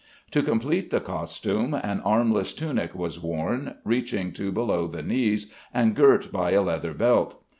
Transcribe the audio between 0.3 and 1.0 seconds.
To complete the